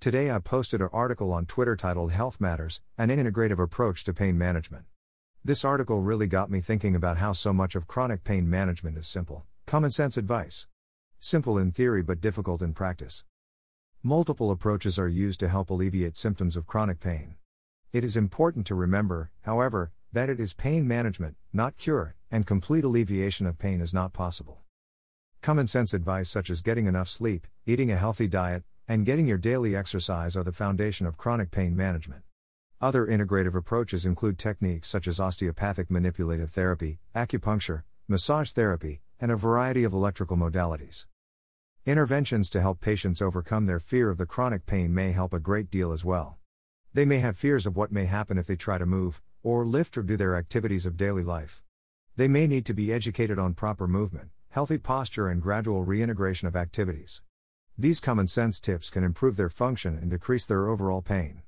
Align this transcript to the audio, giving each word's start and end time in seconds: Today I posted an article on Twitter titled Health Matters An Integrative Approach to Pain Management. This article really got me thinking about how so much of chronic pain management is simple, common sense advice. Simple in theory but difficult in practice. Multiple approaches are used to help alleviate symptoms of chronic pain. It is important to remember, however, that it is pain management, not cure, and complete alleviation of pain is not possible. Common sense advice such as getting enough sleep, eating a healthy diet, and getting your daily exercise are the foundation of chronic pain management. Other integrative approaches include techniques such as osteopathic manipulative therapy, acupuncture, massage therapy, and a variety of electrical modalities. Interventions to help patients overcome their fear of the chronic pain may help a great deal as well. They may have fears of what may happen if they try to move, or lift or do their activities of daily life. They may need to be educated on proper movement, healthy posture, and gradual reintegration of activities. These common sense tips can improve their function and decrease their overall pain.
Today 0.00 0.30
I 0.30 0.38
posted 0.38 0.80
an 0.80 0.90
article 0.92 1.32
on 1.32 1.44
Twitter 1.44 1.74
titled 1.74 2.12
Health 2.12 2.40
Matters 2.40 2.80
An 2.96 3.08
Integrative 3.08 3.58
Approach 3.58 4.04
to 4.04 4.14
Pain 4.14 4.38
Management. 4.38 4.84
This 5.44 5.64
article 5.64 6.02
really 6.02 6.28
got 6.28 6.52
me 6.52 6.60
thinking 6.60 6.94
about 6.94 7.16
how 7.16 7.32
so 7.32 7.52
much 7.52 7.74
of 7.74 7.88
chronic 7.88 8.22
pain 8.22 8.48
management 8.48 8.96
is 8.96 9.08
simple, 9.08 9.44
common 9.66 9.90
sense 9.90 10.16
advice. 10.16 10.68
Simple 11.18 11.58
in 11.58 11.72
theory 11.72 12.04
but 12.04 12.20
difficult 12.20 12.62
in 12.62 12.74
practice. 12.74 13.24
Multiple 14.00 14.52
approaches 14.52 15.00
are 15.00 15.08
used 15.08 15.40
to 15.40 15.48
help 15.48 15.68
alleviate 15.68 16.16
symptoms 16.16 16.54
of 16.54 16.68
chronic 16.68 17.00
pain. 17.00 17.34
It 17.92 18.04
is 18.04 18.16
important 18.16 18.68
to 18.68 18.76
remember, 18.76 19.32
however, 19.40 19.90
that 20.12 20.30
it 20.30 20.38
is 20.38 20.54
pain 20.54 20.86
management, 20.86 21.34
not 21.52 21.76
cure, 21.76 22.14
and 22.30 22.46
complete 22.46 22.84
alleviation 22.84 23.48
of 23.48 23.58
pain 23.58 23.80
is 23.80 23.92
not 23.92 24.12
possible. 24.12 24.60
Common 25.42 25.66
sense 25.66 25.92
advice 25.92 26.30
such 26.30 26.50
as 26.50 26.62
getting 26.62 26.86
enough 26.86 27.08
sleep, 27.08 27.48
eating 27.66 27.90
a 27.90 27.96
healthy 27.96 28.28
diet, 28.28 28.62
and 28.88 29.04
getting 29.04 29.26
your 29.26 29.36
daily 29.36 29.76
exercise 29.76 30.34
are 30.34 30.42
the 30.42 30.50
foundation 30.50 31.06
of 31.06 31.18
chronic 31.18 31.50
pain 31.50 31.76
management. 31.76 32.22
Other 32.80 33.06
integrative 33.06 33.54
approaches 33.54 34.06
include 34.06 34.38
techniques 34.38 34.88
such 34.88 35.06
as 35.06 35.20
osteopathic 35.20 35.90
manipulative 35.90 36.50
therapy, 36.50 36.98
acupuncture, 37.14 37.82
massage 38.08 38.52
therapy, 38.52 39.02
and 39.20 39.30
a 39.30 39.36
variety 39.36 39.84
of 39.84 39.92
electrical 39.92 40.38
modalities. 40.38 41.04
Interventions 41.84 42.48
to 42.48 42.62
help 42.62 42.80
patients 42.80 43.20
overcome 43.20 43.66
their 43.66 43.78
fear 43.78 44.08
of 44.08 44.16
the 44.16 44.24
chronic 44.24 44.64
pain 44.64 44.94
may 44.94 45.12
help 45.12 45.34
a 45.34 45.40
great 45.40 45.70
deal 45.70 45.92
as 45.92 46.02
well. 46.04 46.38
They 46.94 47.04
may 47.04 47.18
have 47.18 47.36
fears 47.36 47.66
of 47.66 47.76
what 47.76 47.92
may 47.92 48.06
happen 48.06 48.38
if 48.38 48.46
they 48.46 48.56
try 48.56 48.78
to 48.78 48.86
move, 48.86 49.20
or 49.42 49.66
lift 49.66 49.98
or 49.98 50.02
do 50.02 50.16
their 50.16 50.34
activities 50.34 50.86
of 50.86 50.96
daily 50.96 51.22
life. 51.22 51.62
They 52.16 52.28
may 52.28 52.46
need 52.46 52.64
to 52.66 52.74
be 52.74 52.90
educated 52.90 53.38
on 53.38 53.52
proper 53.52 53.86
movement, 53.86 54.30
healthy 54.48 54.78
posture, 54.78 55.28
and 55.28 55.42
gradual 55.42 55.84
reintegration 55.84 56.48
of 56.48 56.56
activities. 56.56 57.20
These 57.80 58.00
common 58.00 58.26
sense 58.26 58.58
tips 58.58 58.90
can 58.90 59.04
improve 59.04 59.36
their 59.36 59.48
function 59.48 59.96
and 59.96 60.10
decrease 60.10 60.44
their 60.46 60.66
overall 60.66 61.00
pain. 61.00 61.42